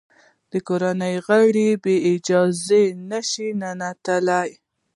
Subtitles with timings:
[0.51, 4.49] د کورنۍ غړي بې اجازې نه شي ننوتلای.